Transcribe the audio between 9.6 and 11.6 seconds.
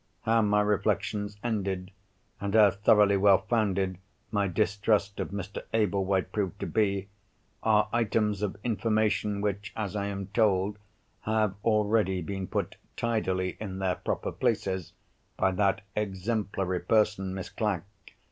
(as I am told) have